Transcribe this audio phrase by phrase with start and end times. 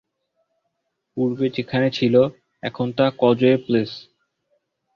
[1.17, 2.15] পূর্বে যেখানে ছিল
[2.63, 3.91] এখন তা কজওয়ে প্লেস।